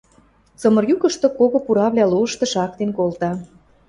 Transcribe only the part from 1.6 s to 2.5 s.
пуравлӓ лошты